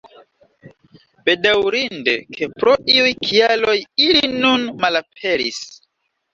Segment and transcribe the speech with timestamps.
[1.29, 5.65] Bedaŭrinde, ke pro iuj kialoj ili nun malaperis.